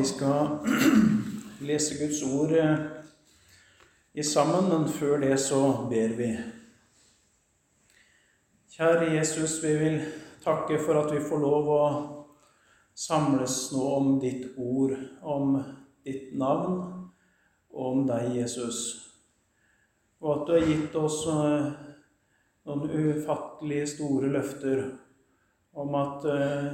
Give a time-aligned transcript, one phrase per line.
[0.00, 0.58] Vi skal
[1.68, 2.76] lese Guds ord eh,
[4.12, 5.58] i sammen, men før det så
[5.90, 6.28] ber vi.
[8.72, 9.98] Kjære Jesus, vi vil
[10.40, 11.82] takke for at vi får lov å
[12.96, 15.58] samles nå om ditt ord, om
[16.08, 16.80] ditt navn
[17.68, 18.80] og om deg, Jesus.
[20.24, 21.70] Og at du har gitt oss eh,
[22.70, 24.86] noen ufattelig store løfter
[25.76, 26.72] om at eh,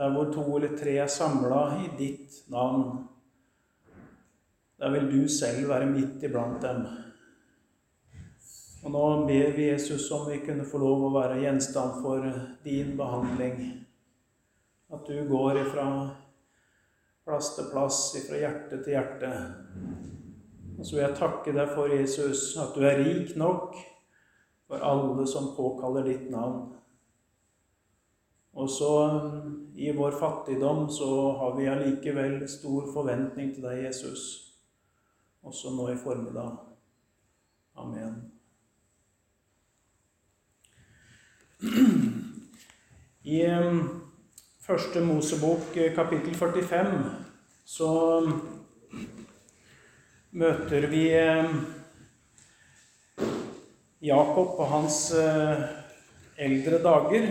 [0.00, 3.02] der hvor to eller tre er samla i ditt navn,
[4.80, 6.86] der vil du selv være midt iblant dem.
[8.80, 12.24] Og nå ber vi Jesus om vi kunne få lov å være gjenstand for
[12.64, 13.60] din behandling.
[14.88, 15.86] At du går ifra
[17.28, 19.34] plass til plass, ifra hjerte til hjerte.
[20.78, 23.76] Og så vil jeg takke deg for, Jesus, at du er rik nok
[24.64, 26.70] for alle som påkaller ditt navn.
[28.52, 28.90] Og så
[29.74, 34.24] i vår fattigdom så har vi allikevel stor forventning til deg, Jesus,
[35.46, 36.58] også nå i formiddag.
[37.78, 38.18] Amen.
[43.22, 43.40] I
[44.60, 47.04] første Mosebok, eh, kapittel 45,
[47.64, 47.90] så
[50.32, 51.04] møter vi
[54.00, 55.64] Jakob på hans eh,
[56.40, 57.26] eldre dager.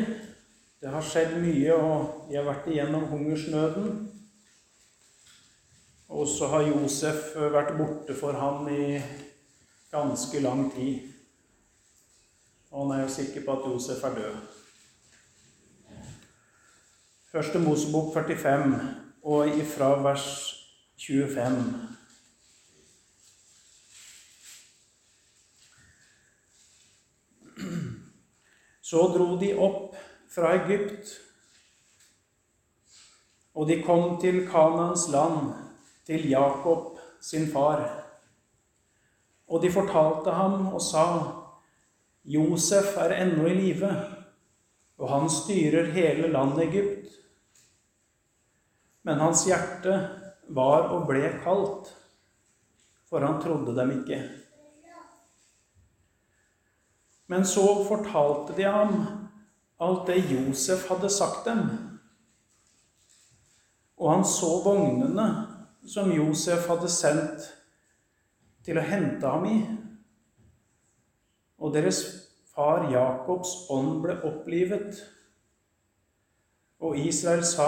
[0.79, 3.97] Det har skjedd mye, og de har vært igjennom hungersnøden.
[6.07, 9.01] Og så har Josef vært borte for ham i
[9.91, 11.09] ganske lang tid.
[12.71, 14.39] Og han er jo sikker på at Josef er død.
[17.29, 18.79] Første Mosebok 45,
[19.23, 20.29] og ifra vers
[20.97, 21.73] 25.
[28.81, 31.15] Så dro de opp fra Egypt.
[33.57, 35.53] Og de kom til Kanans land,
[36.05, 37.83] til Jakob sin far.
[39.49, 41.05] Og de fortalte ham og sa,
[42.29, 43.89] Josef er ennå i live,
[44.99, 47.15] og han styrer hele landet Egypt.
[49.07, 49.95] Men hans hjerte
[50.53, 51.89] var og ble kaldt,
[53.09, 54.19] for han trodde dem ikke.
[57.29, 59.18] Men så fortalte de ham
[59.79, 61.63] alt det Josef hadde sagt dem.
[63.99, 65.27] Og han så vognene
[65.87, 67.47] som Josef hadde sendt
[68.67, 69.59] til å hente ham i.
[71.59, 72.01] Og deres
[72.51, 74.99] far Jakobs ånd ble opplivet.
[76.79, 77.67] Og Israel sa,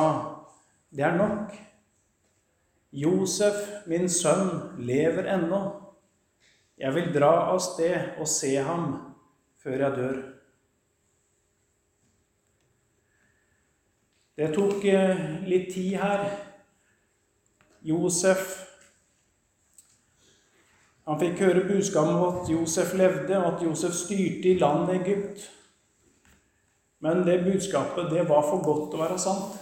[0.92, 1.56] 'Det er nok.
[2.92, 5.92] Josef, min sønn, lever ennå.
[6.78, 9.16] Jeg vil dra av sted og se ham
[9.64, 10.41] før jeg dør.'
[14.42, 16.22] Det tok eh, litt tid her.
[17.86, 18.56] Josef
[21.06, 25.46] Han fikk høre budskapet om at Josef levde, og at Josef styrte i landet Egypt.
[27.06, 29.62] Men det budskapet, det var for godt til å være sant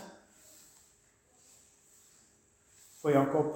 [3.02, 3.54] for Jakob.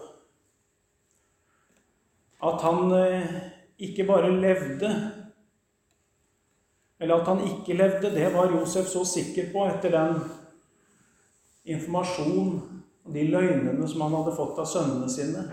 [2.43, 3.35] At han eh,
[3.79, 4.93] ikke bare levde,
[6.99, 10.23] eller at han ikke levde, det var Josef så sikker på etter den
[11.63, 12.55] informasjon
[13.03, 15.43] og de løgnene som han hadde fått av sønnene sine.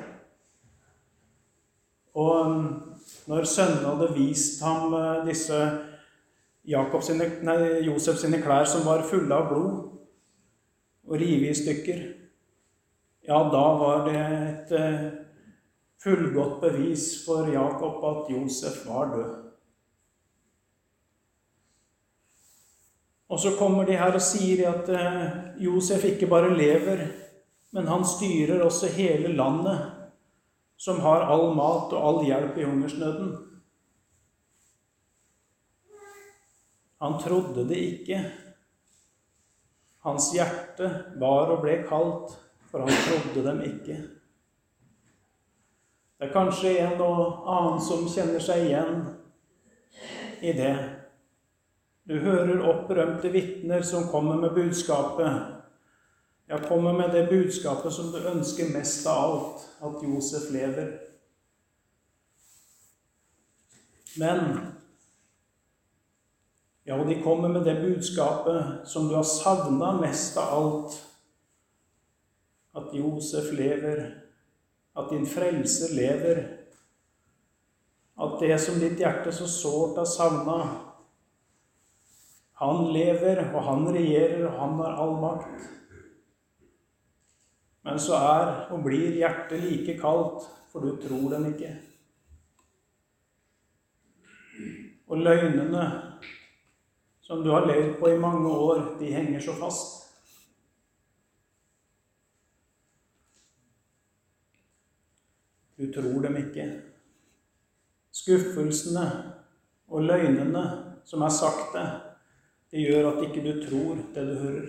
[2.19, 2.65] Og um,
[3.31, 4.95] når sønnene hadde vist ham
[5.27, 5.59] disse
[6.71, 9.79] disse sine, nei, Josef sine klær som var fulle av blod,
[11.11, 12.03] og rive i stykker,
[13.27, 15.07] ja, da var det et uh,
[16.03, 19.40] fullgodt bevis for Jakob at Josef var død.
[23.31, 27.05] Og så kommer de her og sier at eh, Josef ikke bare lever,
[27.71, 29.85] men han styrer også hele landet,
[30.81, 33.31] som har all mat og all hjelp i hungersnøden.
[37.01, 38.19] Han trodde det ikke.
[40.05, 40.91] Hans hjerte
[41.21, 42.35] var og ble kaldt,
[42.71, 44.01] for han trodde dem ikke.
[46.19, 49.05] Det er kanskje en og annen som kjenner seg igjen
[50.43, 50.75] i det.
[52.11, 55.31] Du hører opprømte vitner som kommer med budskapet.
[56.51, 60.91] Ja, kommer med det budskapet som du ønsker mest av alt, at Josef lever.
[64.19, 64.59] Men
[66.85, 70.99] Ja, de kommer med det budskapet som du har savna mest av alt.
[72.75, 74.15] At Josef lever,
[74.97, 76.47] at din frelser lever.
[78.19, 80.90] At det som ditt hjerte så sårt har savna,
[82.61, 85.69] han lever, og han regjerer, og han har all makt.
[87.89, 91.71] Men så er og blir hjertet like kaldt, for du tror dem ikke.
[95.09, 95.87] Og løgnene
[97.25, 99.97] som du har levd på i mange år, de henger så fast.
[105.81, 106.69] Du tror dem ikke.
[108.13, 109.07] Skuffelsene
[109.89, 110.65] og løgnene
[111.09, 112.10] som er sagt deg,
[112.71, 114.69] det gjør at ikke du tror det du hører.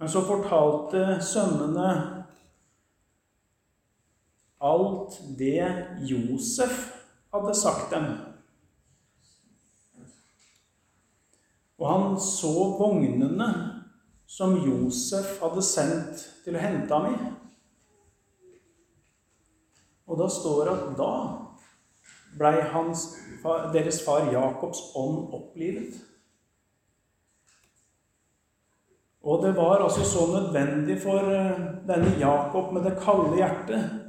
[0.00, 1.90] Men så fortalte sønnene
[4.60, 5.66] alt det
[6.08, 6.78] Josef
[7.34, 8.08] hadde sagt dem.
[11.80, 13.50] Og han så vognene
[14.26, 17.30] som Josef hadde sendt til å hente ham i.
[20.10, 21.14] Og da står det at da
[22.38, 22.60] blei
[23.72, 25.98] deres far Jakobs ånd opplivet.
[29.22, 34.00] Og det var altså så nødvendig for eh, denne Jakob med det kalde hjertet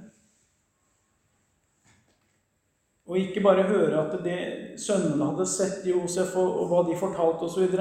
[3.11, 4.39] Og ikke bare høre at det
[4.79, 7.75] sønnene hadde sett Josef, og, og hva de fortalte osv.,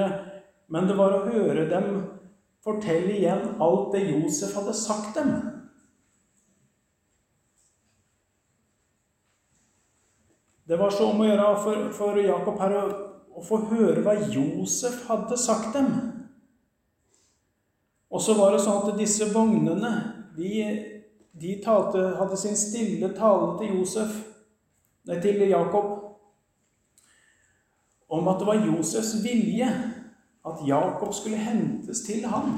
[0.71, 2.01] men det var å høre dem
[2.63, 5.31] fortelle igjen alt det Josef hadde sagt dem.
[10.71, 12.81] Det var så om å gjøre for, for Jakob her å,
[13.35, 15.89] å, få høre hva Josef hadde sagt dem.
[18.07, 19.89] Og så var det sånn at disse vognene
[20.37, 20.61] de,
[21.35, 24.15] de talte, hadde sin stille tale til Josef
[25.25, 25.89] til Jakob
[28.07, 32.55] om at det var Josefs vilje at Jakob skulle hentes til ham.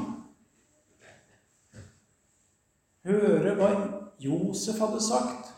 [3.10, 3.74] Høre hva
[4.22, 5.53] Josef hadde sagt.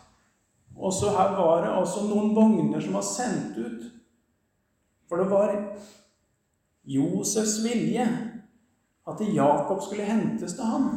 [0.75, 3.85] Og så her var det altså noen vogner som var sendt ut.
[5.09, 5.53] For det var
[6.85, 8.05] Josefs vilje
[9.05, 10.89] at Jakob skulle hentes til ham.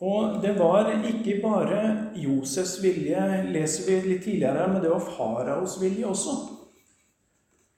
[0.00, 1.80] Og det var ikke bare
[2.16, 3.20] Josefs vilje,
[3.52, 6.36] leser vi litt tidligere, men det var faraos vilje også.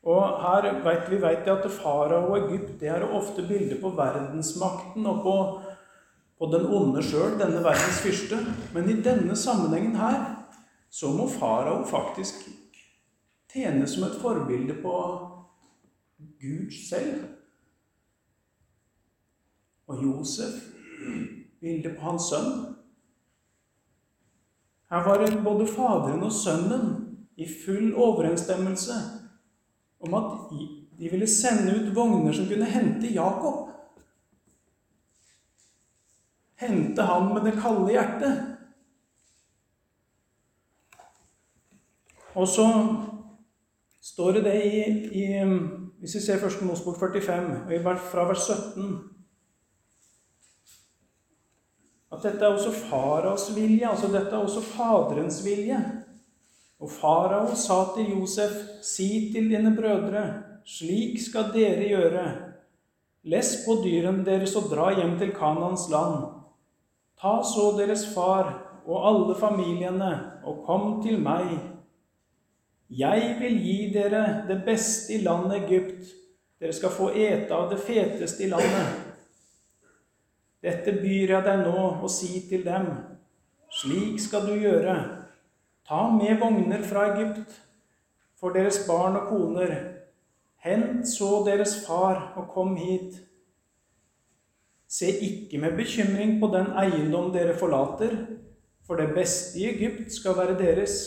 [0.02, 5.06] Og her vet vi vet at farao og Egypt det er ofte bilder på verdensmakten
[5.06, 5.36] og på,
[6.42, 8.40] på den onde sjøl, denne verdens fyrste.
[8.74, 10.24] Men i denne sammenhengen her
[10.90, 12.48] så må farao faktisk
[13.52, 14.96] tjene som et forbilde på
[16.42, 17.28] Gud selv.
[19.86, 20.66] Og Josef
[21.60, 22.52] bilde på hans sønn.
[24.90, 26.88] Her var både Faderen og Sønnen
[27.38, 28.98] i full overensstemmelse
[30.02, 30.56] om at
[30.98, 33.71] de ville sende ut vogner som kunne hente Jakob.
[36.62, 38.48] Hente han med det kalde hjertet.
[42.32, 42.66] Og så
[44.02, 44.84] står det det i,
[45.20, 45.24] i
[46.00, 49.12] Hvis vi ser Første Mosbok 45, fra vers 17
[52.12, 55.78] at dette er også faraos vilje, altså dette er også Faderens vilje.
[56.82, 58.52] Og farao sa til Josef,
[58.84, 60.24] si til dine brødre,
[60.66, 62.24] slik skal dere gjøre.
[63.22, 66.41] Les på dyrene deres og dra hjem til Kanans land.
[67.22, 68.48] Ta så deres far
[68.82, 70.10] og alle familiene
[70.42, 71.52] og kom til meg.
[72.90, 76.10] Jeg vil gi dere det beste i landet Egypt.
[76.58, 78.98] Dere skal få ete av det feteste i landet.
[80.62, 82.90] Dette byr jeg deg nå å si til dem.
[83.70, 84.98] Slik skal du gjøre.
[85.86, 87.54] Ta med vogner fra Egypt
[88.38, 89.72] for deres barn og koner.
[90.62, 93.22] Hent så deres far og kom hit.
[94.92, 98.16] Se ikke med bekymring på den eiendom dere forlater,
[98.86, 100.98] for det beste i Egypt skal være deres.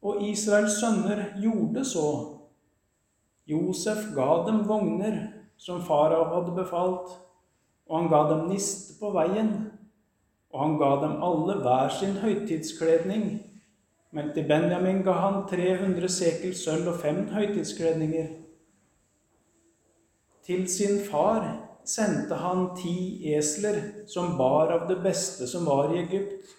[0.00, 2.08] Og Israels sønner gjorde så.
[3.46, 5.20] Josef ga dem vogner
[5.60, 7.12] som farao hadde befalt
[7.86, 9.50] og han ga dem niste på veien,
[10.52, 13.26] og han ga dem alle hver sin høytidskledning.
[14.14, 18.28] Men til Benjamin ga han 300 sekel sølv og fem høytidskledninger.
[20.46, 21.48] Til sin far
[21.84, 26.54] sendte han ti esler som bar av det beste som var i Egypt,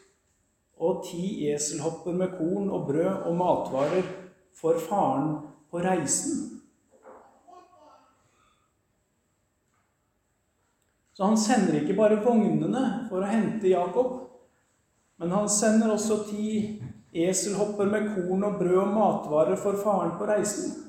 [0.77, 4.07] og ti eselhopper med korn og brød og matvarer
[4.55, 5.37] for faren
[5.71, 6.61] på reisen.
[11.15, 14.17] Så han sender ikke bare vognene for å hente Jakob,
[15.15, 16.49] men han sender også ti
[17.15, 20.84] eselhopper med korn og brød og matvarer for faren på reisen.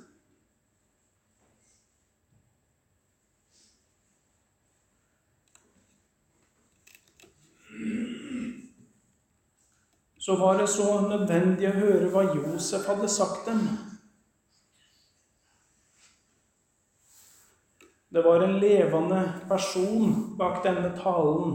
[10.27, 13.61] Så var det så nødvendig å høre hva Josef hadde sagt dem.
[18.11, 21.55] Det var en levende person bak denne talen.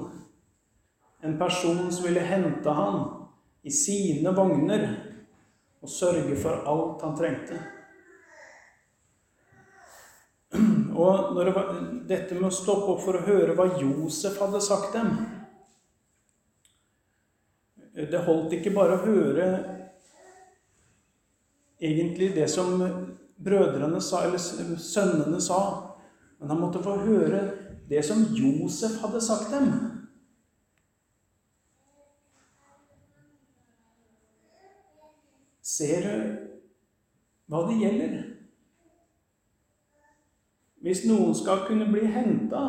[1.20, 3.02] En person som ville hente han
[3.68, 4.88] i sine vogner
[5.84, 7.60] og sørge for alt han trengte.
[10.96, 11.52] Og var,
[12.08, 15.12] dette med å stoppe opp for å høre hva Josef hadde sagt dem
[17.94, 19.48] Det holdt ikke bare å høre
[21.82, 22.78] egentlig det som
[23.42, 25.62] brødrene sa, eller sønnene sa,
[26.40, 27.42] men han måtte få høre
[27.90, 29.72] det som Josef hadde sagt dem.
[35.62, 36.16] Ser du
[37.52, 38.16] hva det gjelder?
[40.82, 42.64] Hvis noen skal kunne bli henta,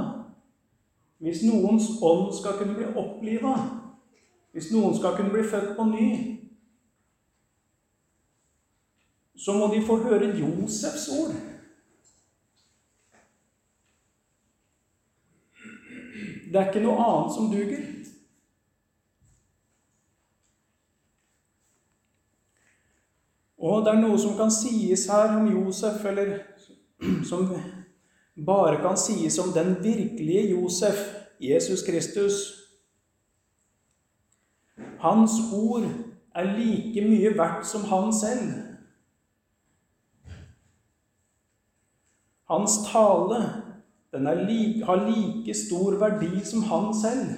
[1.23, 3.55] hvis noens ånd skal kunne bli oppliva,
[4.53, 6.09] hvis noen skal kunne bli født på ny,
[9.37, 11.35] så må de få høre Josefs ord.
[16.53, 17.83] Det er ikke noe annet som duger.
[23.63, 26.35] Og det er noe som kan sies her om Josef, eller
[27.25, 27.49] som
[28.47, 30.99] bare kan sies om den virkelige Josef,
[31.41, 32.62] Jesus Kristus.
[35.03, 35.83] Hans ord
[36.35, 38.53] er like mye verdt som han selv.
[42.47, 43.41] Hans tale
[44.47, 47.33] like, har like stor verdi som han selv.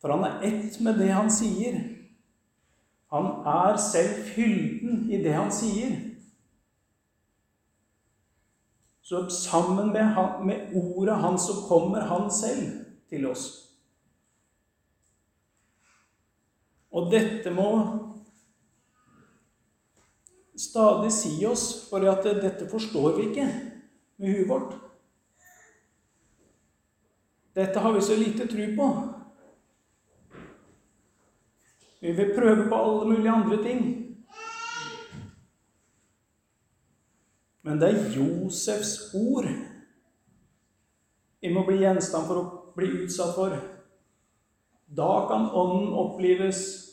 [0.00, 1.78] For han er ett med det han sier.
[3.14, 6.00] Han er selv fylden i det han sier.
[9.02, 10.16] Så sammen med,
[10.46, 12.81] med ordet hans så kommer han selv
[13.12, 13.46] til oss.
[16.92, 17.68] Og dette må
[20.56, 23.48] stadig si oss, for at dette forstår vi ikke
[24.20, 24.76] med huet vårt.
[27.52, 28.88] Dette har vi så lite tro på.
[32.00, 33.82] Vi vil prøve på alle mulige andre ting.
[37.62, 39.46] Men det er Josefs ord
[41.42, 43.56] vi må bli gjenstand for å bli utsatt for.
[44.86, 46.88] Da kan ånden opplives.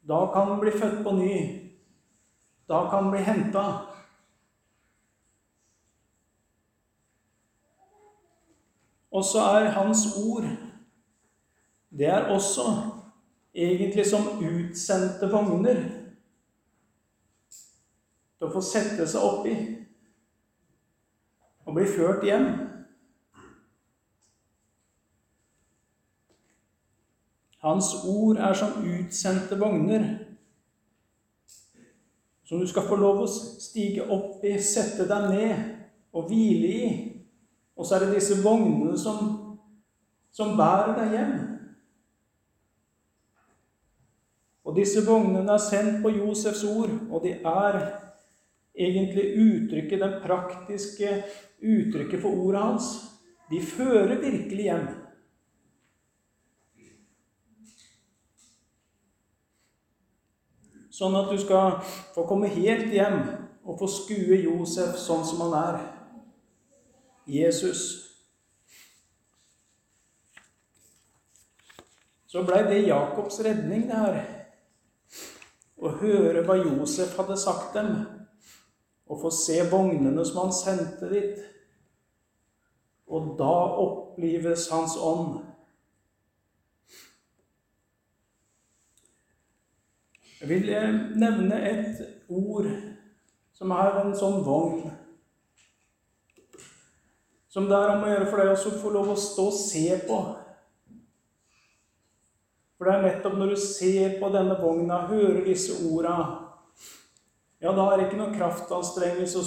[0.00, 1.36] Da kan den bli født på ny.
[2.68, 3.64] Da kan den bli henta.
[9.10, 10.44] Og så er hans ord
[11.90, 12.62] Det er også
[13.54, 15.80] egentlig som utsendte vogner
[18.38, 19.54] til å få sette seg oppi
[21.66, 22.46] og bli ført hjem.
[27.60, 30.06] Hans ord er som utsendte vogner
[32.50, 35.58] som du skal få lov å stige opp i, sette deg ned
[36.10, 36.88] og hvile i.
[37.78, 39.20] Og så er det disse vognene som,
[40.34, 41.36] som bærer deg hjem.
[44.66, 47.78] Og disse vognene er sendt på Josefs ord, og de er
[48.74, 51.14] egentlig uttrykket, den praktiske
[51.62, 52.90] uttrykket for ordet hans.
[53.46, 54.90] De fører virkelig hjem.
[61.00, 61.78] Sånn at du skal
[62.12, 63.22] få komme helt hjem
[63.64, 65.78] og få skue Josef sånn som han er.
[67.30, 67.84] Jesus.
[72.28, 74.20] Så blei det Jakobs redning, det her.
[75.80, 77.94] Å høre hva Josef hadde sagt dem
[79.10, 81.40] og få se vognene som han sendte dit.
[83.08, 83.54] Og da
[83.86, 85.40] opplives hans ånd.
[90.40, 91.98] Jeg vil eh, nevne et
[92.32, 92.66] ord
[93.52, 94.86] som er en sånn vogn.
[97.50, 99.98] Som det er om å gjøre for deg å få lov å stå og se
[100.06, 100.20] på.
[102.78, 106.14] For det er nettopp når du ser på denne vogna, hører disse orda,
[107.60, 109.42] ja, da er det ikke noe kraftanstrengelse,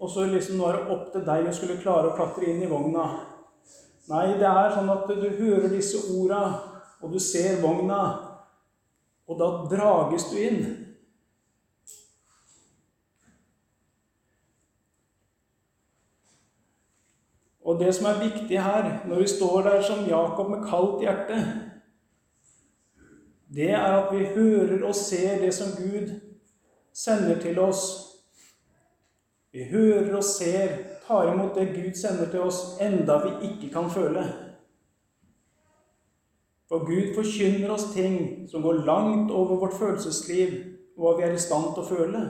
[0.00, 2.62] og så, liksom nå er det opp til deg å skulle klare å klatre inn
[2.64, 3.04] i vogna.
[4.08, 6.40] Nei, det er sånn at du hører disse orda,
[7.04, 8.29] og du ser vogna,
[9.30, 10.62] og da drages du inn.
[17.62, 21.38] Og det som er viktig her, når vi står der som Jakob med kaldt hjerte,
[23.54, 26.10] det er at vi hører og ser det som Gud
[26.94, 27.84] sender til oss.
[29.52, 33.90] Vi hører og ser, tar imot det Gud sender til oss, enda vi ikke kan
[33.90, 34.49] føle.
[36.70, 40.54] For Gud forkynner oss ting som går langt over vårt følelsesliv
[40.94, 42.22] og hva vi er i stand til å føle.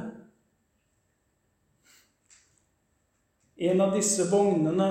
[3.60, 4.88] en av disse vognene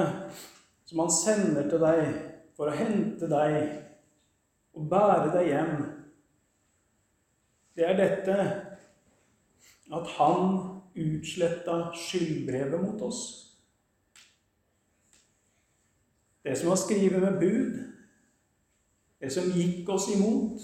[0.85, 2.01] som han sender til deg
[2.57, 3.55] for å hente deg
[4.77, 5.79] og bære deg hjem,
[7.73, 8.35] det er dette
[9.89, 10.51] at han
[10.99, 13.21] utsletta skyldbrevet mot oss.
[16.45, 17.79] Det som var skrevet med bud,
[19.19, 20.63] det som gikk oss imot,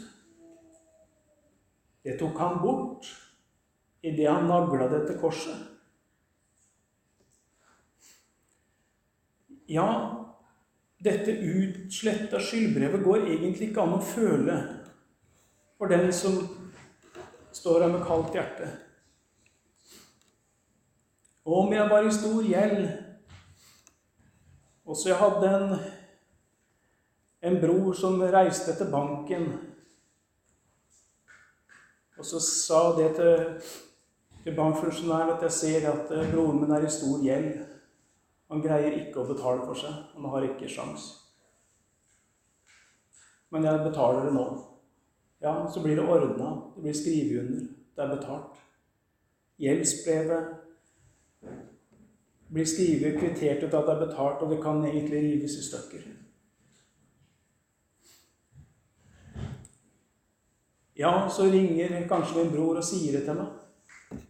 [2.05, 3.07] det tok han bort
[4.05, 5.57] idet han nagla det til korset.
[9.65, 9.87] Ja,
[11.01, 14.59] dette utsletta skyldbrevet går egentlig ikke an å føle
[15.79, 16.37] for den som
[17.55, 18.69] står her med kaldt hjerte.
[21.45, 22.85] Om jeg var i stor gjeld,
[24.85, 25.75] og så jeg hadde en,
[27.45, 29.49] en bror som reiste til banken
[32.17, 33.61] og så sa det til,
[34.43, 37.65] til bankfunksjonæren at jeg ser at eh, broren min er i stor gjeld.
[38.51, 39.93] Han greier ikke å betale for seg.
[40.15, 41.09] Han har ikke sjans.
[43.51, 44.45] Men jeg betaler det nå.
[45.43, 46.53] Ja, så blir det ordna.
[46.75, 47.65] Det blir skrevet under.
[47.95, 48.61] Det er betalt.
[49.59, 50.43] Gjeldsbrevet
[52.55, 56.24] blir skrevet kvittert ut at det er betalt, og det kan egentlig rives i stykker.
[60.95, 64.21] Ja, så ringer kanskje min bror og sier det til meg.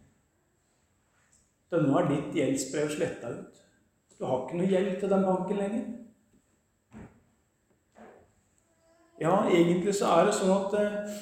[1.69, 3.61] Det nå er ditt gjeldsbrev sletta ut.
[4.17, 5.85] Du har ikke noe gjeld til den banken lenger.
[9.21, 11.13] Ja, egentlig så er det sånn at eh,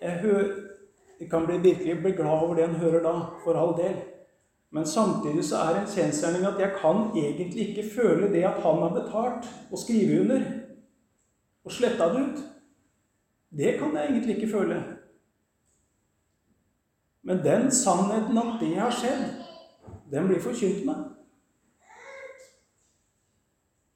[0.00, 0.54] jeg, hører,
[1.20, 3.98] jeg kan bli, virkelig bli glad over det en hører da, for all del.
[4.72, 8.62] Men samtidig så er det en kjensgjerning at jeg kan egentlig ikke føle det at
[8.64, 10.46] han har betalt og skrive under
[11.62, 12.42] og sletta det ut.
[13.52, 14.80] Det kan jeg egentlig ikke føle.
[17.22, 19.24] Men den sannheten at det har skjedd,
[20.10, 21.04] den blir forkynt meg.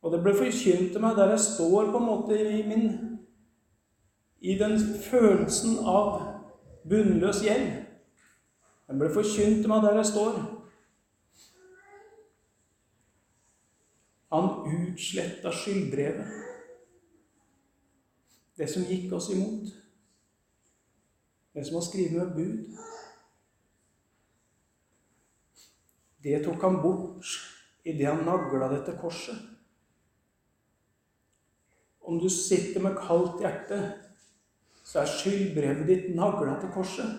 [0.03, 2.87] Og det blir forkynt meg der jeg står på en måte i min
[4.41, 6.21] I den følelsen av
[6.89, 7.73] bunnløs gjeld.
[8.87, 10.37] Den blir forkynt meg der jeg står.
[14.31, 16.45] Han utsletta skyldbrevet
[18.57, 19.73] det som gikk oss imot.
[21.55, 22.77] Det som var skrevet med bud.
[26.27, 27.29] Det tok han bort
[27.87, 29.37] idet han nagla det til korset.
[32.03, 33.79] Om du sitter med kaldt hjerte,
[34.83, 37.13] så er skyldbrevet ditt nagla til korset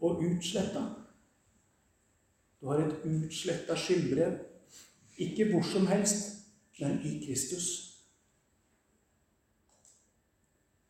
[0.00, 0.82] og utsletta.
[2.58, 4.34] Du har et utsletta skyldbrev.
[5.18, 6.48] Ikke hvor som helst,
[6.80, 7.68] men i Kristus.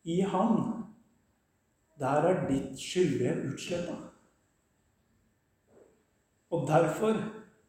[0.05, 0.57] I Han,
[2.01, 4.14] der er ditt skyldbrev utsletta.
[6.55, 7.17] Og derfor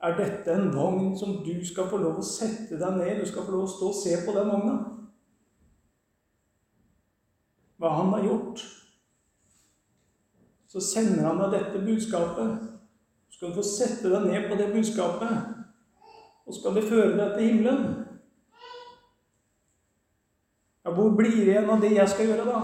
[0.06, 3.46] er dette en vogn som du skal få lov å sette deg ned Du skal
[3.48, 4.76] få lov å stå og se på den vogna.
[7.82, 8.62] Hva han har gjort.
[10.70, 12.70] Så sender han deg dette budskapet.
[13.30, 15.52] Så skal du få sette deg ned på det budskapet.
[16.46, 17.86] Og skal det føre deg til himmelen.
[20.86, 22.60] Ja, hvor blir det igjen av det jeg skal gjøre, da?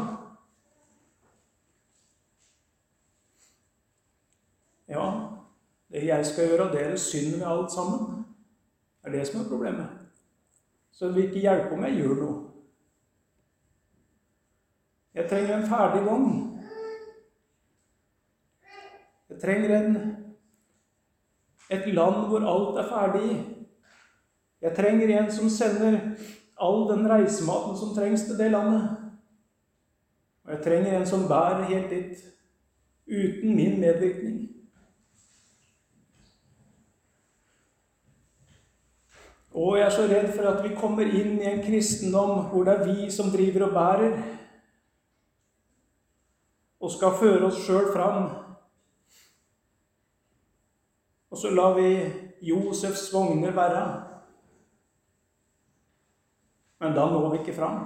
[4.91, 5.05] Ja,
[5.90, 8.25] det jeg skal gjøre, dere synd med alt sammen.
[9.01, 9.87] Det er det som er problemet.
[10.91, 12.37] Så det vil ikke hjelpe om jeg gjør noe.
[15.13, 16.35] Jeg trenger en ferdig vogn.
[19.29, 19.97] Jeg trenger en,
[21.71, 23.31] et land hvor alt er ferdig.
[24.61, 25.99] Jeg trenger en som sender
[26.61, 28.89] all den reisematen som trengs til det landet.
[30.45, 32.23] Og jeg trenger en som bærer helt dit,
[33.07, 34.50] uten min medvirkning.
[39.51, 42.75] Og jeg er så redd for at vi kommer inn i en kristendom hvor det
[42.77, 44.13] er vi som driver og bærer,
[46.81, 48.29] og skal føre oss sjøl fram.
[51.31, 51.89] Og så lar vi
[52.41, 53.83] Josefs vogner være.
[56.81, 57.83] Men da når vi ikke fram.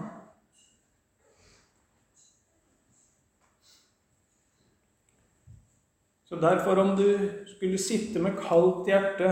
[6.26, 7.10] Så derfor, om du
[7.46, 9.30] skulle sitte med kaldt hjerte,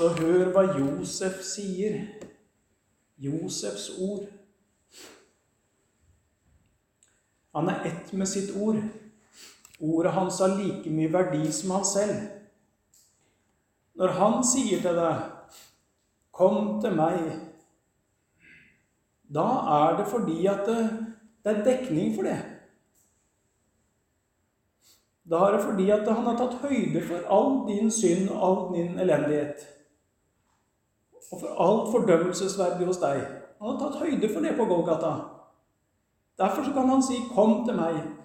[0.00, 1.98] så hør hva Josef sier.
[3.20, 4.28] Josefs ord.
[7.52, 8.78] Han er ett med sitt ord.
[9.80, 12.14] Ordet hans har like mye verdi som han selv.
[14.00, 15.20] Når han sier til deg
[16.32, 17.40] 'Kom til meg',
[19.34, 19.48] da
[19.80, 21.06] er det fordi at det,
[21.44, 22.38] det er dekning for det.
[25.30, 28.74] Da er det fordi at han har tatt høyde for all din synd og all
[28.74, 29.79] din elendighet.
[31.30, 33.20] Og for alt fordømmelsesverdig hos deg.
[33.60, 35.12] Han har tatt høyde for det på Golgata.
[36.38, 38.20] Derfor så kan han si 'Kom til meg'.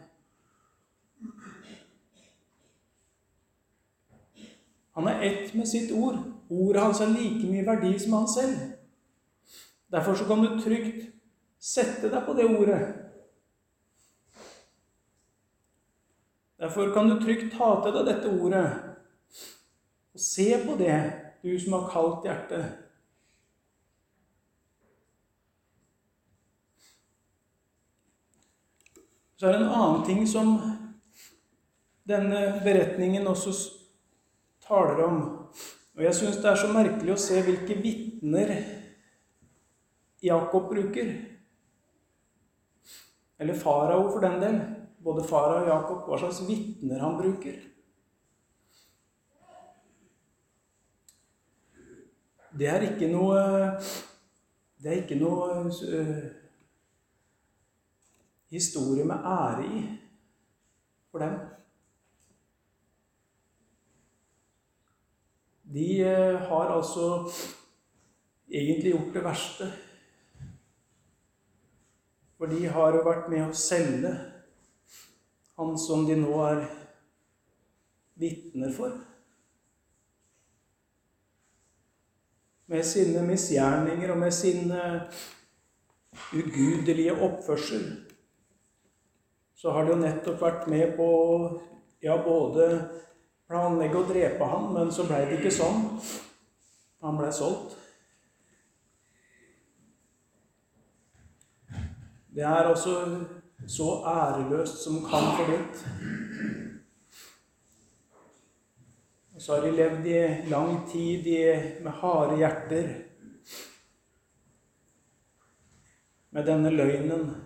[4.95, 6.15] Han er ett med sitt ord.
[6.49, 8.57] Ordet hans har like mye verdi som han selv.
[9.91, 11.11] Derfor så kan du trygt
[11.59, 12.93] sette deg på det ordet.
[16.59, 18.65] Derfor kan du trygt ta til deg dette ordet
[20.13, 21.13] og se på det,
[21.43, 22.84] du som har kaldt hjerte.
[29.35, 30.55] Så er det en annen ting som
[32.07, 33.53] denne beretningen også
[34.67, 35.21] taler om.
[35.95, 38.53] Og jeg syns det er så merkelig å se hvilke vitner
[40.23, 41.11] Jakob bruker.
[43.39, 44.59] Eller farao, for den del.
[45.03, 47.59] Både farao og Jakob, hva slags vitner han bruker.
[52.55, 53.39] Det er ikke noe
[54.79, 56.44] Det er ikke noe uh,
[58.49, 59.83] historie med ære i
[61.11, 61.39] for dem.
[65.73, 67.31] De uh, har altså
[68.51, 69.73] egentlig gjort det verste.
[72.37, 74.11] For de har jo vært med å selge
[75.55, 76.65] han som de nå er
[78.19, 78.97] vitner for.
[82.67, 84.73] Med sine misgjerninger og med sin
[86.33, 87.85] ugudelige oppførsel
[89.55, 91.07] så har de jo nettopp vært med på
[92.03, 92.67] ja, både
[93.47, 95.85] planlegge å drepe ham, men så ble det ikke sånn.
[97.05, 97.77] Han ble solgt.
[102.35, 102.97] Det er altså
[103.71, 105.83] så æreløst som kan få blitt.
[109.35, 110.19] Og så har de levd i
[110.51, 111.31] lang tid
[111.85, 112.91] med harde hjerter.
[116.35, 117.44] Med denne løgnen.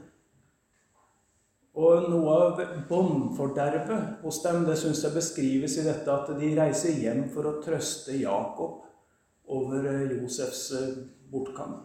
[1.80, 6.98] Og noe av båndfordervet hos dem det syns jeg beskrives i dette at de reiser
[7.00, 8.82] hjem for å trøste Jakob
[9.50, 10.65] over Josefs
[11.32, 11.80] bortgang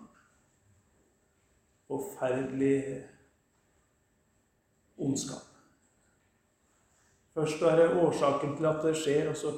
[1.86, 3.04] forferdelig
[4.96, 5.50] ondskap.
[7.34, 9.56] Først er det årsaken til at det skjer, og så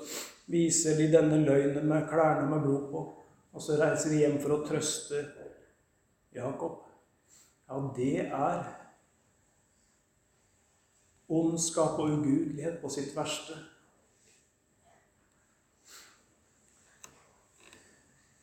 [0.50, 3.04] viser de denne løgnen med klærne med blod på.
[3.52, 5.22] Og så reiser de hjem for å trøste
[6.36, 6.82] Jakob.
[7.68, 8.64] Ja, det er
[11.28, 13.56] ondskap og ugudelighet på sitt verste.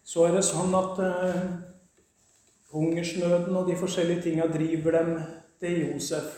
[0.03, 1.37] Så er det sånn at eh,
[2.73, 5.13] hungersnøden og de forskjellige tinga driver dem
[5.63, 6.35] til Josef.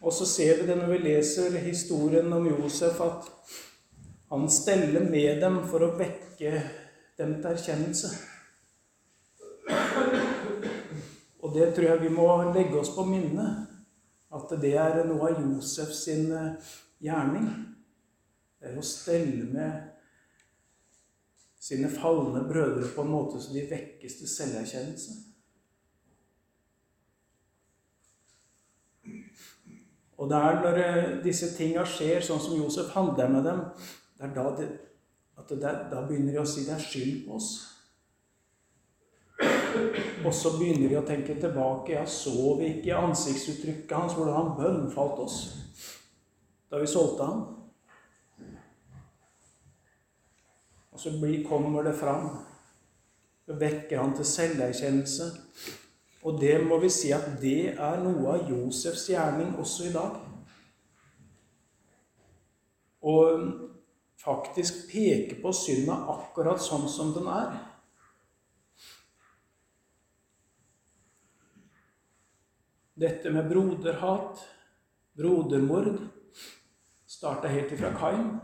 [0.00, 3.30] Og så ser vi det når vi leser historien om Josef, at
[4.30, 6.52] han steller med dem for å vekke
[7.20, 8.12] dem til erkjennelse.
[11.40, 13.69] Og det tror jeg vi må legge oss på minnet.
[14.30, 17.48] At det er noe av Josef sin eh, gjerning.
[18.60, 19.88] Det er å stelle med
[21.60, 25.16] sine falne brødre på en måte så de vekkes til selverkjennelse.
[30.20, 33.64] Og det er når eh, disse tinga skjer, sånn som Josef handler med dem,
[34.20, 34.68] det er da, det,
[35.48, 37.69] det, da begynner de å si det er skyld på oss.
[40.24, 41.94] Og så begynner vi å tenke tilbake.
[41.94, 45.40] Ja, så vi ikke ansiktsuttrykket hans, hvordan han bønnfalt oss
[46.70, 47.40] da vi solgte ham?
[50.94, 51.10] Og så
[51.48, 52.28] kommer det fram.
[53.46, 55.30] Så vekker han til selverkjennelse.
[56.22, 60.20] Og det må vi si at det er noe av Josefs gjerning også i dag.
[63.00, 63.46] Og
[64.20, 67.56] faktisk peke på synda akkurat sånn som den er.
[73.00, 74.40] Dette med broderhat,
[75.16, 75.94] brodermord,
[77.06, 78.38] starta helt ifra Kain.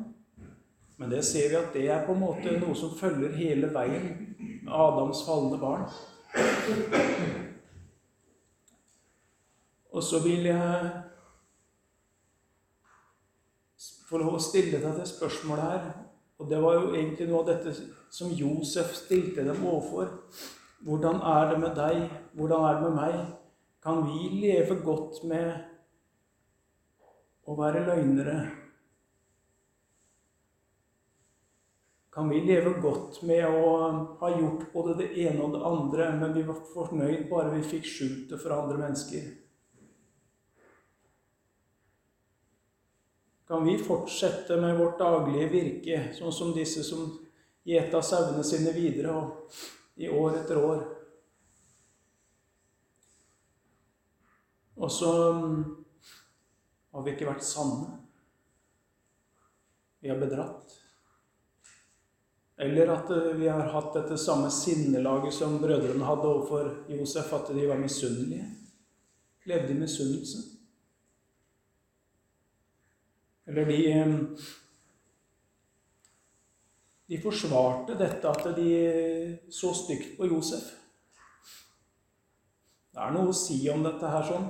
[0.97, 4.09] Men det ser vi at det er på en måte noe som følger hele veien
[4.39, 5.85] med Adams falne barn.
[9.93, 10.91] Og så vil jeg
[14.09, 15.89] få lov å stille deg det spørsmålet her.
[16.41, 17.77] Og det var jo egentlig noe av dette
[18.13, 20.17] som Josef stilte dem overfor.
[20.85, 22.07] Hvordan er det med deg?
[22.33, 23.27] Hvordan er det med meg?
[23.87, 25.51] Kan vi leve godt med
[27.47, 28.39] å være løgnere?
[32.17, 33.73] kan vi leve godt med å
[34.23, 37.91] ha gjort både det ene og det andre, men vi var fornøyd bare vi fikk
[37.91, 39.27] skjult det for andre mennesker.
[43.47, 47.07] kan vi fortsette med vårt daglige virke, sånn som disse som
[47.67, 49.15] gjeta sauene sine videre
[50.03, 50.81] i år etter år.
[54.77, 55.63] Og så mm,
[56.93, 57.95] har vi ikke vært sanne.
[60.01, 60.75] Vi har bedratt.
[62.57, 67.51] Eller at eh, vi har hatt dette samme sinnelaget som brødrene hadde overfor Josef, at
[67.57, 68.47] de var misunnelige.
[69.47, 70.45] Levde i misunnelse.
[73.47, 74.37] Eller de
[77.07, 78.71] De forsvarte dette at de
[79.51, 80.73] så stygt på Josef.
[82.91, 84.49] Det er noe å si om dette her sånn.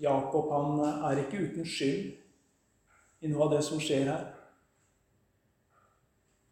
[0.00, 0.80] Jakob han
[1.10, 2.12] er ikke uten skyld
[3.24, 4.24] i noe av det som skjer her.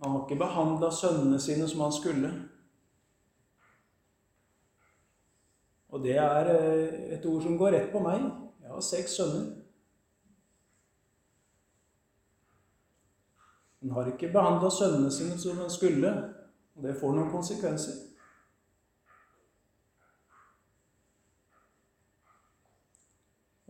[0.02, 2.30] Han har ikke behandla sønnene sine som han skulle.
[5.92, 8.24] Og det er eh, et ord som går rett på meg.
[8.62, 9.50] Jeg har seks sønner.
[13.82, 16.10] Han har ikke behandla sønnene sine som han skulle,
[16.74, 18.11] og det får noen konsekvenser.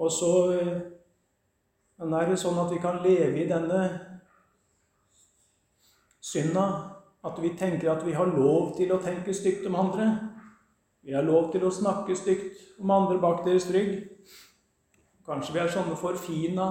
[0.03, 0.33] Og så
[2.03, 3.83] men er det sånn at vi kan leve i denne
[6.19, 6.65] synda
[7.23, 10.09] at vi tenker at vi har lov til å tenke stygt om andre.
[11.07, 14.01] Vi har lov til å snakke stygt om andre bak deres rygg.
[15.23, 16.67] Kanskje vi er sånne forfina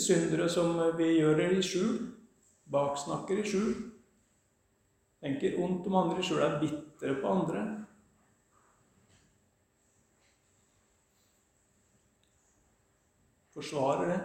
[0.00, 1.98] syndere som vi gjør det i skjul.
[2.72, 3.74] Baksnakker i skjul.
[5.20, 6.40] Tenker ondt om andre i skjul.
[6.40, 7.83] Er bitre på andre.
[13.54, 14.20] Forsvarer det.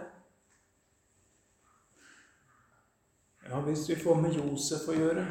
[3.48, 5.24] Ja, hvis vi får med Josef å gjøre,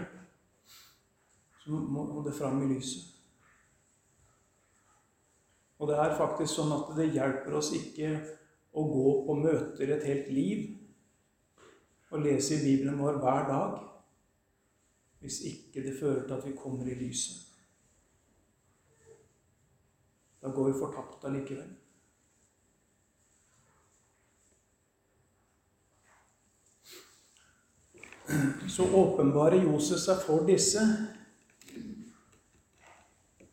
[1.62, 3.16] så må det fram i lyset.
[5.80, 8.10] Og det er faktisk sånn at det hjelper oss ikke
[8.76, 10.66] å gå på møter et helt liv
[12.10, 13.78] og lese i Bibelen vår hver dag
[15.20, 17.46] hvis ikke det fører til at vi kommer i lyset.
[20.40, 21.72] Da går vi fortapt allikevel.
[28.70, 30.84] Så åpenbarer Josef seg for disse.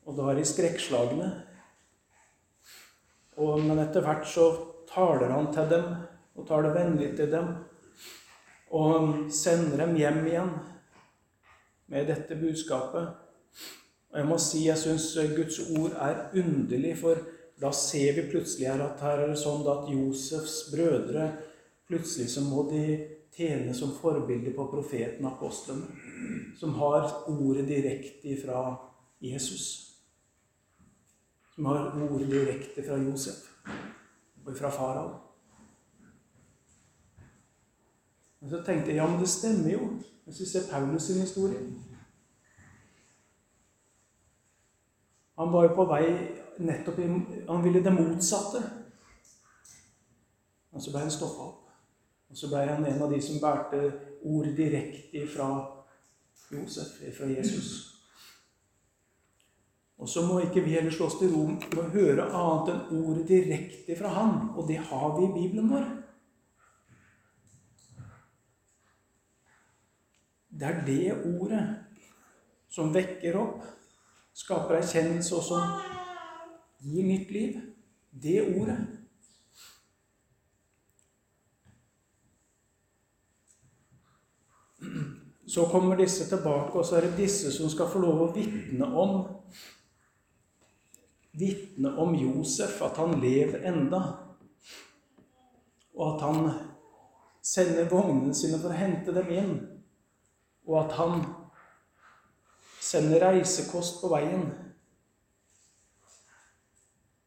[0.06, 1.28] Og da er de skrekkslagne.
[3.36, 4.46] Men etter hvert så
[4.90, 5.88] taler han til dem
[6.36, 7.52] og tar det vennlig til dem.
[8.76, 10.52] Og sender dem hjem igjen
[11.92, 13.14] med dette budskapet.
[14.12, 17.20] Og jeg må si jeg syns Guds ord er underlig, for
[17.60, 21.30] da ser vi plutselig her at her er det sånn at Josefs brødre
[21.86, 22.82] Plutselig så må de
[23.36, 25.86] tjene som forbilde på profeten og apostlene,
[26.58, 28.62] som har ordet direkte fra
[29.20, 29.66] Jesus.
[31.54, 33.44] Som har ordet direkte fra Josef
[34.46, 35.10] og fra farao.
[38.40, 39.90] Men så tenkte jeg ja, men det stemmer jo,
[40.24, 41.58] hvis vi ser Paulus sin historie.
[45.36, 46.04] Han var jo på vei
[46.58, 47.06] nettopp i
[47.48, 48.62] Han ville det motsatte.
[50.72, 51.65] Og så ble han stoppa opp.
[52.30, 53.82] Og så ble han en av de som bærte
[54.26, 55.50] ord direkte fra
[56.50, 57.96] Josef, fra Jesus.
[59.96, 63.28] Og så må ikke vi heller slå til ro med å høre annet enn ordet
[63.30, 64.34] direkte fra Han.
[64.56, 65.86] Og det har vi i Bibelen vår.
[70.56, 71.64] Det er det ordet
[72.72, 73.64] som vekker opp,
[74.36, 75.74] skaper erkjennelse og som
[76.84, 77.58] gir nytt liv.
[78.12, 78.78] Det ordet.
[85.46, 88.86] Så kommer disse tilbake, og så er det disse som skal få lov å vitne
[88.86, 89.18] om
[91.36, 93.98] Vitne om Josef, at han lever enda.
[95.92, 96.46] Og at han
[97.44, 99.52] sender vognene sine for å hente dem inn.
[100.64, 101.26] Og at han
[102.80, 104.46] sender reisekost på veien.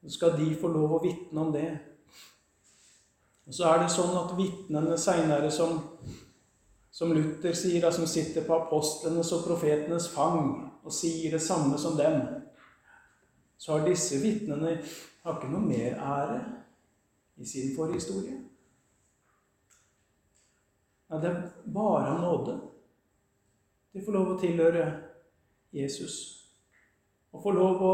[0.02, 1.70] Så skal de få lov å vitne om det.
[3.46, 5.80] Og så er det sånn at vitnene seinere som
[7.00, 10.50] som Luther sier, da, som sitter på apostlenes og profetenes fang
[10.84, 12.18] og sier det samme som dem,
[13.56, 16.42] så har disse vitnene ikke noe mer ære
[17.40, 18.36] i sin forhistorie.
[21.08, 21.40] Ja, det er
[21.72, 22.58] bare av nåde.
[23.96, 24.84] De får lov å tilhøre
[25.72, 26.18] Jesus.
[27.32, 27.86] Og får lov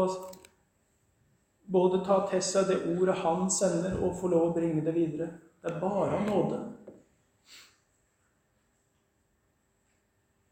[1.78, 5.30] både ta til seg det ordet han sender, og få lov å bringe det videre.
[5.62, 6.60] Det er bare av nåde.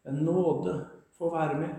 [0.04, 0.74] en nåde
[1.16, 1.76] for å være med.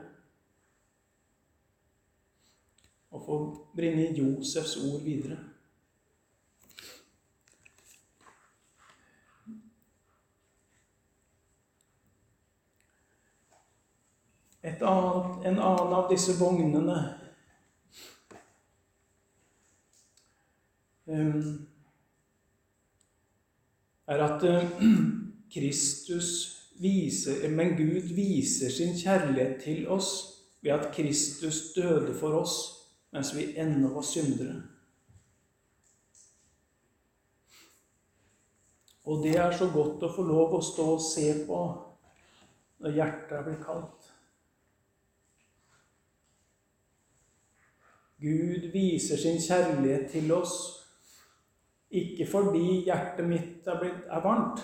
[3.15, 3.37] Og få
[3.75, 5.37] bringe Josefs ord videre.
[14.65, 16.95] Annet, en annen av disse vognene
[21.05, 21.67] um,
[24.09, 24.81] er at uh,
[25.53, 30.11] Kristus viser, men Gud viser sin kjærlighet til oss
[30.61, 32.55] ved at Kristus døde for oss
[33.15, 34.61] mens vi ennå var syndere.
[39.05, 41.59] Og det er så godt å få lov å stå og se på
[42.81, 44.09] når hjertet blir kaldt.
[48.25, 50.55] Gud viser sin kjærlighet til oss
[51.95, 54.63] ikke fordi hjertet mitt er, blitt, er varmt,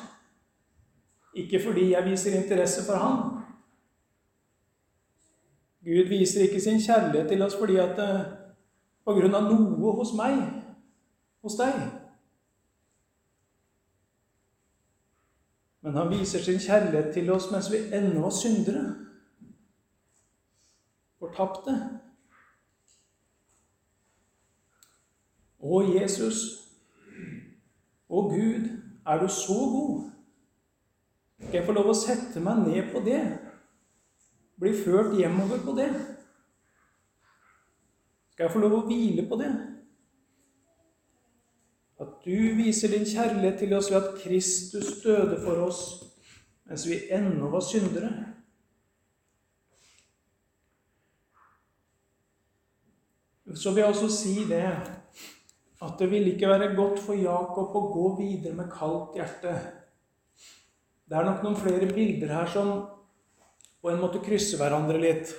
[1.34, 3.42] ikke fordi jeg viser interesse for Han.
[5.84, 8.26] Gud viser ikke sin kjærlighet til oss fordi at eh,
[9.06, 10.38] på grunn av noe hos meg,
[11.42, 11.80] hos deg.
[15.82, 18.84] Men han viser sin kjærlighet til oss mens vi ennå var syndere.
[21.18, 21.74] Fortapte.
[25.62, 26.44] Å, Jesus,
[28.10, 28.70] å Gud,
[29.06, 30.21] er du så god?
[31.42, 33.22] Skal jeg få lov å sette meg ned på det?
[34.62, 35.90] Bli ført hjemover på det?
[38.32, 39.50] Skal jeg få lov å hvile på det?
[42.02, 45.82] At du viser din kjærlighet til oss ved at Kristus døde for oss
[46.72, 48.10] mens vi ennå var syndere.
[53.54, 54.64] Så vil jeg også si det
[55.82, 59.81] at det ville ikke være godt for Jakob å gå videre med kaldt hjerte.
[61.12, 62.70] Det er nok noen flere bilder her som
[63.84, 65.34] på en måte krysser hverandre litt.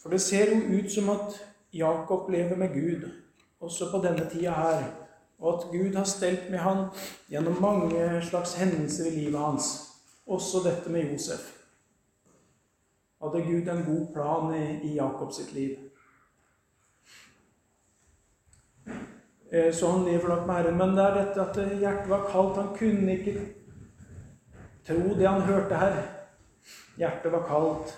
[0.00, 1.36] For det ser jo ut som at
[1.76, 3.04] Jakob lever med Gud
[3.60, 4.86] også på denne tida her
[5.38, 6.86] og at Gud har stelt med han
[7.28, 9.66] gjennom mange slags hendelser i livet hans,
[10.26, 11.52] også dette med Josef.
[13.22, 15.76] Hadde Gud en god plan i, i Jakob sitt liv.
[19.52, 20.76] Eh, så han lever nok med Herren.
[20.78, 22.60] Men det er dette at hjertet var kaldt.
[22.60, 23.36] Han kunne ikke
[24.86, 26.02] tro det han hørte her.
[26.96, 27.92] Hjertet var kaldt.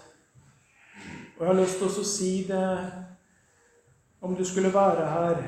[1.36, 2.64] Og jeg har lyst til å si det
[4.20, 5.42] om du skulle være her.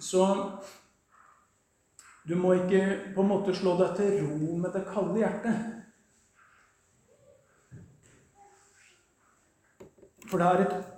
[0.00, 0.24] Så
[2.28, 5.56] du må ikke på en måte slå deg til ro med det kalde hjertet.
[10.30, 10.90] For det er et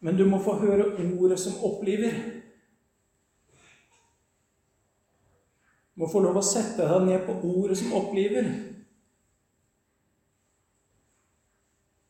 [0.00, 2.37] Men du må få høre ordet som oppliver.
[5.98, 8.46] Må få lov å sette deg ned på ordet som oppliver.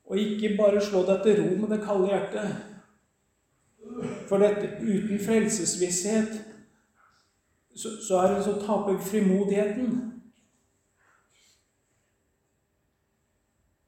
[0.08, 2.66] Og ikke bare slå deg til ro med det kalde hjertet.
[4.28, 6.36] For dette uten frelsesvisshet
[7.78, 9.92] så, så, er det, så taper frimodigheten.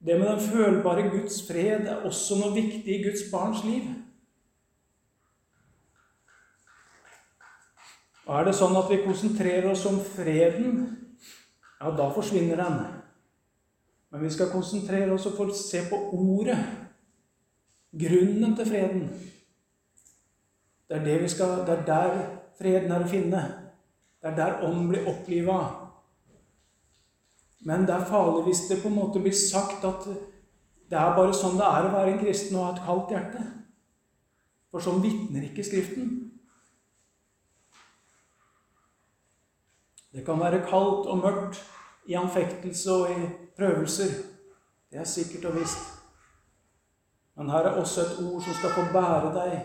[0.06, 3.88] Det med den følbare Guds fred er også noe viktig i Guds barns liv.
[8.30, 10.84] Og er det sånn at vi konsentrerer oss om freden,
[11.80, 12.76] ja, da forsvinner den.
[14.14, 16.60] Men vi skal konsentrere oss og se på ordet,
[17.90, 19.02] grunnen til freden.
[20.86, 22.16] Det er, det skal, det er der
[22.60, 23.42] freden er å finne.
[24.22, 25.58] Det er der ånden blir oppliva.
[27.66, 30.06] Men det er farlig hvis det på en måte blir sagt at
[30.90, 33.46] det er bare sånn det er å være en kristen og ha et kaldt hjerte.
[34.70, 36.29] For sånn vitner ikke Skriften.
[40.12, 41.62] Det kan være kaldt og mørkt
[42.06, 44.12] i anfektelse og i prøvelser.
[44.90, 45.78] Det er sikkert og visst.
[47.36, 49.60] Men her er også et ord som skal få bære deg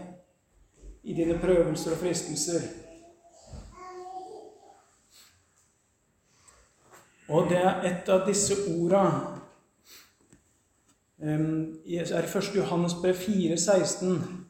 [1.03, 2.61] i dine prøvelser og fristelser.
[7.27, 9.03] Og det er et av disse orda
[11.17, 12.51] um, er 1.
[12.55, 14.45] Johannes brev 4, 16.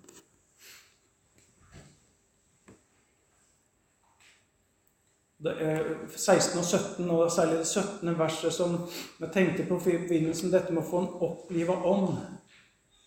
[5.34, 8.19] Det er 16 og 17, og særlig det 17.
[8.19, 8.77] verset som
[9.19, 12.17] jeg tenkte på i forbindelse med dette med å få en oppliva ånd.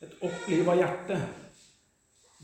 [0.02, 1.18] Et oppliva hjerte.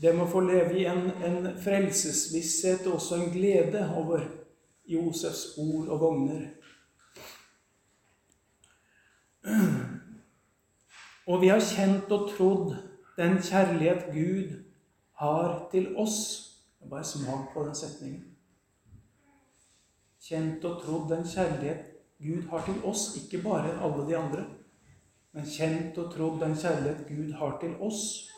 [0.01, 4.25] Det med å få leve i en, en frelsesvisshet og også en glede over
[4.91, 6.45] Josefs ord og vogner.
[11.25, 12.75] Og vi har kjent og trodd
[13.17, 14.57] den kjærlighet Gud
[15.21, 16.17] har til oss.
[16.89, 18.34] Bare smak på den setningen.
[20.25, 21.91] Kjent og trodd den kjærlighet
[22.25, 24.45] Gud har til oss, ikke bare alle de andre.
[25.35, 28.29] Men kjent og trodd den kjærlighet Gud har til oss.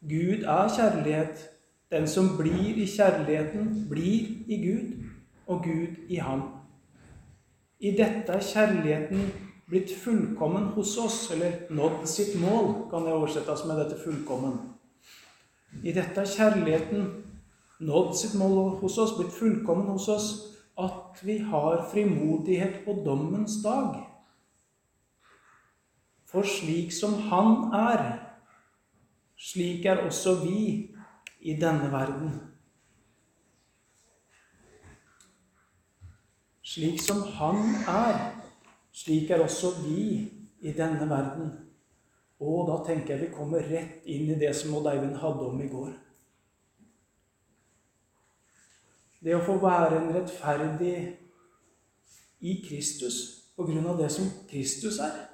[0.00, 1.50] Gud er kjærlighet.
[1.90, 5.04] Den som blir i kjærligheten, blir i Gud,
[5.46, 6.42] og Gud i ham.
[7.78, 9.28] I dette er kjærligheten
[9.68, 14.58] blitt fullkommen hos oss, eller nådd sitt mål, kan det oversettes med dette fullkommen.
[15.84, 17.06] I dette er kjærligheten
[17.78, 20.28] nådd sitt mål hos oss, blitt fullkommen hos oss,
[20.76, 24.02] at vi har frimodighet på dommens dag.
[26.26, 28.18] For slik som Han er,
[29.36, 30.90] slik er også vi
[31.40, 32.32] i denne verden.
[36.62, 38.18] Slik som Han er,
[38.92, 41.52] slik er også vi i denne verden.
[42.40, 45.60] Og da tenker jeg vi kommer rett inn i det som Odd Eivind hadde om
[45.62, 45.94] i går.
[49.26, 50.98] Det å få være en rettferdig
[52.46, 53.16] i Kristus
[53.56, 55.24] på grunn av det som Kristus er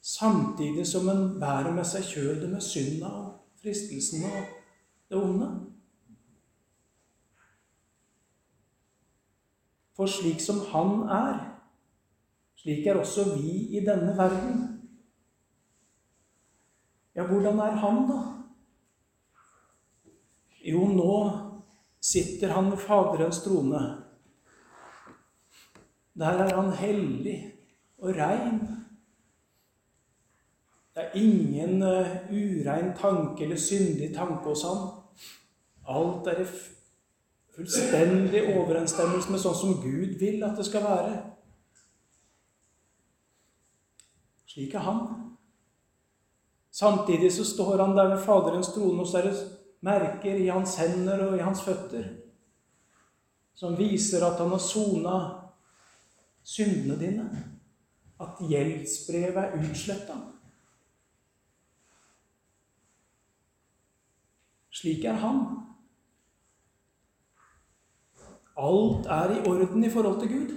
[0.00, 4.40] samtidig som en bærer med seg kjødet med synda og fristelsen og
[5.10, 5.50] det onde.
[9.96, 11.38] For slik som Han er,
[12.56, 14.66] slik er også vi i denne verden.
[17.14, 18.20] Ja, hvordan er Han, da?
[20.64, 21.49] Jo, nå
[22.12, 23.80] sitter han ved Faderens trone.
[26.18, 27.54] Der er han hellig
[27.98, 28.60] og rein.
[30.94, 34.88] Det er ingen uh, urein tanke eller syndig tanke hos ham.
[35.88, 36.46] Alt er i
[37.54, 41.14] fullstendig overensstemmelse med sånn som Gud vil at det skal være.
[44.50, 45.00] Slik er han.
[46.74, 50.76] Samtidig så står han der ved Faderens trone, og så er det merker i hans
[50.80, 52.08] hender og i hans føtter
[53.60, 55.16] som viser at han har sona
[56.42, 57.26] syndene dine.
[58.20, 60.16] At gjeldsbrevet er utsletta.
[64.80, 65.42] Slik er han.
[68.56, 70.56] Alt er i orden i forhold til Gud.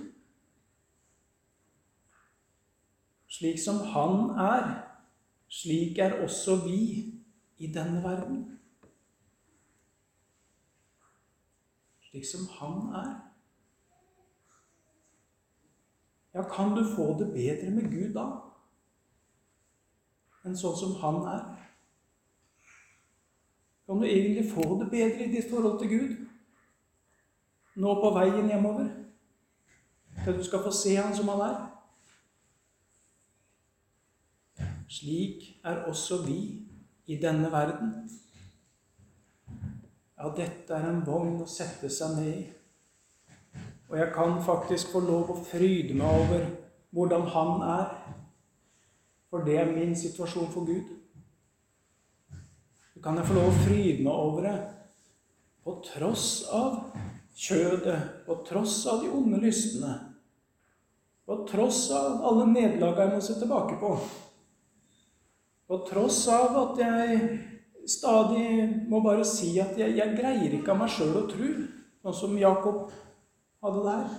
[3.27, 4.73] Slik som han er,
[5.51, 6.83] slik er også vi
[7.57, 8.45] i denne verden.
[12.13, 13.11] Slik som han er.
[16.33, 18.25] Ja, kan du få det bedre med Gud da
[20.43, 21.43] enn sånn som han er?
[23.87, 28.89] Kan du egentlig få det bedre i ditt forhold til Gud nå på veien hjemover?
[30.23, 31.61] Til du skal få se Han som Han er?
[34.89, 36.39] Slik er også vi
[37.09, 37.95] i denne verden.
[40.17, 42.43] Ja, dette er en vogn å sette seg ned i.
[43.89, 46.45] Og jeg kan faktisk få lov å fryde meg over
[46.93, 47.95] hvordan Han er.
[49.33, 50.91] For det er min situasjon for Gud
[52.93, 54.57] Så kan jeg få lov å fryde meg over det
[55.63, 56.91] på tross av
[57.33, 59.93] kjødet, på tross av de onde lystene,
[61.25, 63.93] på tross av alle nederlagene jeg må se tilbake på,
[65.71, 67.29] på tross av at jeg
[67.89, 71.49] stadig må bare si at jeg, jeg greier ikke av meg sjøl å tru,
[72.03, 72.85] sånn som Jakob
[73.63, 74.15] hadde det her.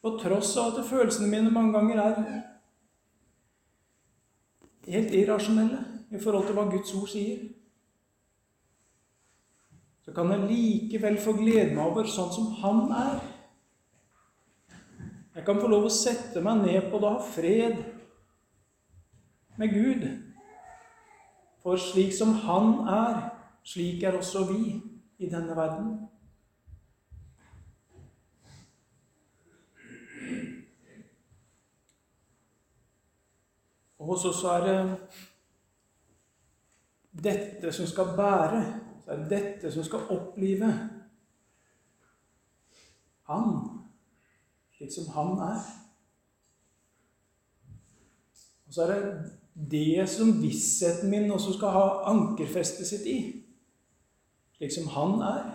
[0.00, 2.20] På tross av at følelsene mine mange ganger er
[4.90, 7.42] helt irrasjonelle i forhold til hva Guds ord sier,
[10.00, 13.20] så kan jeg likevel få glede meg over sånn som han er.
[15.36, 17.76] Jeg kan få lov å sette meg ned på det og ha fred
[19.60, 20.08] med Gud.
[21.62, 23.18] For slik som han er,
[23.64, 24.82] slik er også vi
[25.18, 25.90] i denne verden.
[34.00, 34.78] Og hos oss er det
[37.24, 38.62] dette som skal bære,
[39.04, 40.70] så er det dette som skal opplive
[43.28, 43.52] han,
[44.76, 45.60] slik som han er.
[48.66, 53.18] Og så er det det som vissheten min også skal ha ankerfestet sitt i,
[54.56, 55.48] slik som han er.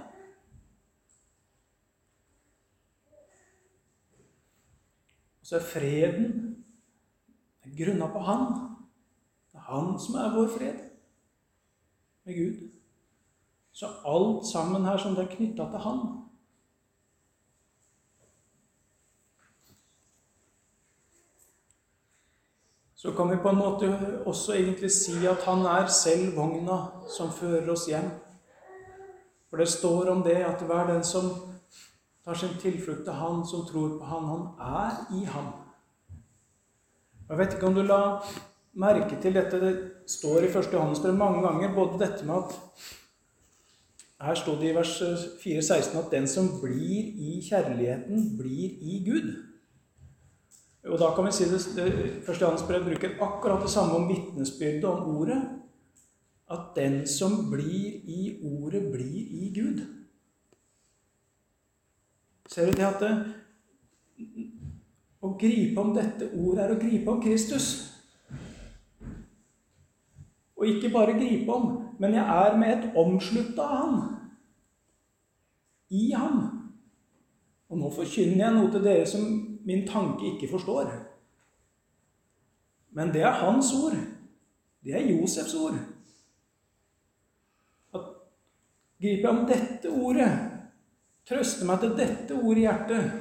[5.39, 6.55] Og så er freden
[7.77, 8.45] grunna på han.
[9.51, 10.79] Det er han som er vår fred
[12.25, 12.69] med Gud.
[13.75, 15.99] Så alt sammen her som det er knytta til Han.
[23.05, 23.87] Så kan vi på en måte
[24.25, 26.77] også egentlig si at han er selv vogna
[27.13, 28.07] som fører oss hjem.
[29.49, 31.27] For det står om det at hver den som
[32.25, 34.47] tar sin tilflukt til Han, som tror på Han, han
[34.81, 35.53] er i ham.
[37.29, 38.01] Jeg vet ikke om du la
[38.73, 39.61] merke til dette.
[39.61, 39.75] Det
[40.09, 40.73] står i 1.
[40.73, 42.59] Johannesbrev mange ganger både dette med at
[44.21, 45.01] Her sto det i vers
[45.45, 49.54] 4,16 at den som blir i kjærligheten, blir i Gud.
[50.85, 51.61] Og da kan vi si det,
[52.25, 55.41] Første Johannes bruker akkurat det samme om vitnesbyrdet om ordet.
[56.51, 59.81] At den som blir i ordet, blir i Gud.
[62.47, 63.13] Ser du det at det,
[65.21, 67.69] å gripe om dette ordet er å gripe om Kristus?
[70.55, 71.65] Og ikke bare gripe om,
[71.99, 73.97] men jeg er med et omslutta av Han.
[75.89, 76.45] I Ham.
[77.69, 80.91] Og nå forkynner jeg noe til dere som min tanke ikke forstår.
[82.95, 83.97] Men det er hans ord.
[84.85, 85.77] Det er Josefs ord.
[87.93, 88.11] At
[89.01, 90.31] griper jeg om dette ordet,
[91.25, 93.11] trøster meg til dette ordet i hjertet,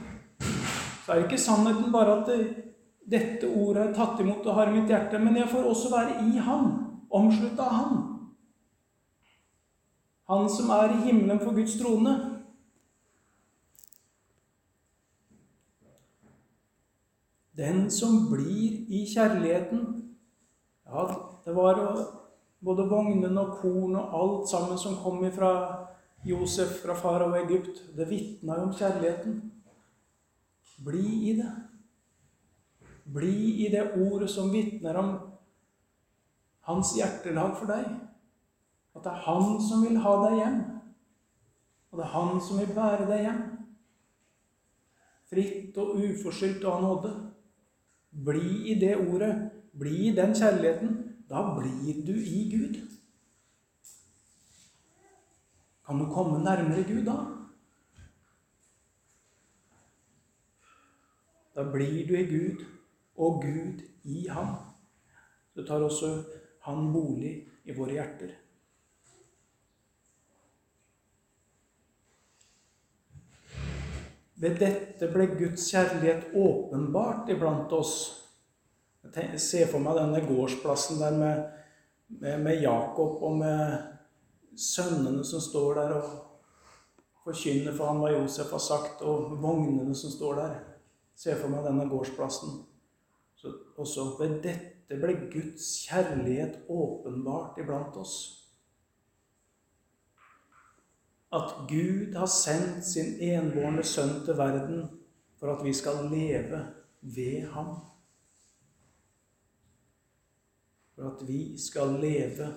[1.04, 2.64] så er det ikke sannheten bare at det,
[3.04, 6.22] dette ordet er tatt imot og har i mitt hjerte, men jeg får også være
[6.28, 6.70] i Han,
[7.12, 7.98] omslutta av Han.
[10.28, 12.14] Han som er i himmelen for Guds trone.
[17.56, 19.84] Den som blir i kjærligheten
[20.86, 21.06] Ja,
[21.44, 21.78] det var
[22.64, 25.52] både vognene og korn og alt sammen som kom fra
[26.24, 27.82] Josef, fra far og Egypt.
[27.96, 29.52] Det vitna jo om kjærligheten.
[30.84, 31.50] Bli i det.
[33.14, 35.10] Bli i det ordet som vitner om
[36.68, 37.90] hans hjertelag for deg.
[38.94, 40.62] At det er han som vil ha deg hjem.
[41.92, 43.44] Og det er han som vil bære deg hjem.
[45.30, 47.14] Fritt og uforskyldt og av nåde.
[48.14, 49.50] Bli i det ordet.
[49.72, 50.98] Bli i den kjærligheten.
[51.28, 52.76] Da blir du i Gud.
[55.86, 57.16] Kan du komme nærmere Gud da?
[61.54, 62.64] Da blir du i Gud,
[63.16, 64.56] og Gud i ham.
[65.54, 66.24] Så tar også
[66.60, 67.34] han bolig
[67.64, 68.32] i våre hjerter.
[74.42, 77.94] Ved dette ble Guds kjærlighet åpenbart iblant oss.
[79.14, 81.42] Jeg ser for meg denne gårdsplassen der med,
[82.08, 86.12] med, med Jakob og med sønnene som står der og
[87.24, 90.56] forkynner for han hva Josef har sagt, og vognene som står der.
[91.14, 92.64] Se for meg denne gårdsplassen.
[93.38, 98.43] Så også ved dette ble Guds kjærlighet åpenbart iblant oss
[101.32, 104.84] at Gud har sendt sin enbårne sønn til verden
[105.40, 106.60] for at vi skal leve
[107.00, 107.74] ved ham.
[110.94, 112.48] For at vi skal leve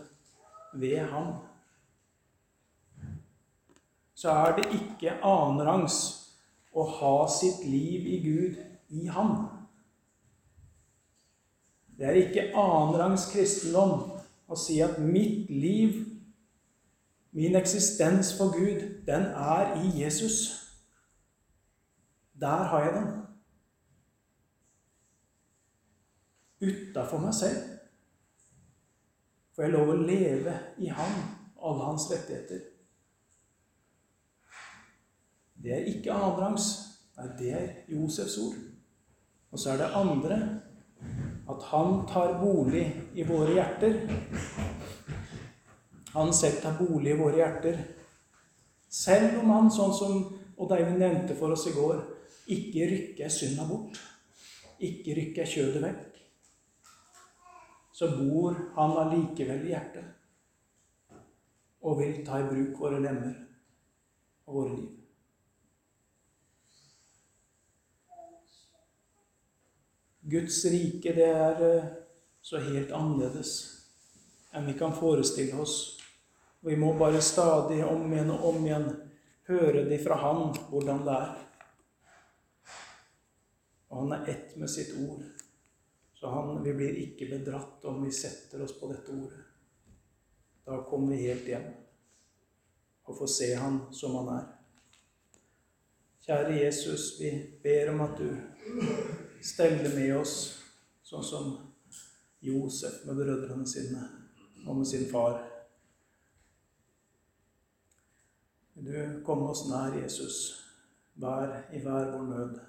[0.74, 1.34] ved ham.
[4.13, 5.97] Så er det ikke annenrangs
[6.74, 8.57] å ha sitt liv i Gud
[8.89, 9.34] i ham.
[11.97, 14.03] Det er ikke annenrangs kristendom
[14.47, 16.03] å si at mitt liv
[17.38, 20.34] Min eksistens for Gud, den er i Jesus.
[22.40, 23.08] Der har jeg den.
[26.62, 27.58] Utafor meg selv
[29.54, 32.64] får jeg lov å leve i og alle hans rettigheter.
[35.62, 36.72] Det er ikke annenrangs.
[37.18, 38.58] Nei, det er Josefs ord.
[39.52, 40.40] Og så er det andre
[41.50, 44.02] at han tar bolig i våre hjerter.
[46.18, 47.76] Han setter bolig i våre hjerter.
[48.89, 50.15] Selv om han, sånn som
[50.57, 51.99] Odd Eivind nevnte for oss i går,
[52.49, 53.99] ikke rykker synda bort,
[54.82, 56.15] ikke rykker kjødet vekk,
[57.93, 60.13] så bor han allikevel i hjertet
[61.86, 63.36] og vil ta i bruk våre lemmer
[64.47, 64.89] og våre liv.
[70.28, 71.91] Guds rike, det er eh,
[72.41, 73.53] så helt annerledes
[74.55, 75.97] enn vi kan forestille oss
[76.68, 78.88] vi må bare stadig om igjen og om igjen
[79.47, 81.30] høre det fra Han hvordan det er.
[83.88, 85.24] Og han er ett med sitt ord.
[86.20, 89.45] Så han, vi blir ikke bedratt om vi setter oss på dette ordet.
[90.68, 91.70] Da kommer vi helt hjem
[93.07, 94.45] og får se Han som Han er.
[96.28, 97.32] Kjære Jesus, vi
[97.63, 98.28] ber om at du
[99.39, 100.34] steller med oss
[101.07, 101.53] sånn som
[102.43, 104.01] Josef med brødrene sine
[104.65, 105.39] og med sin far.
[105.39, 105.53] Vil
[108.86, 110.38] du komme oss nær, Jesus,
[111.16, 112.60] hver i hver vår nød.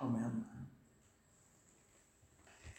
[0.00, 0.55] Amen.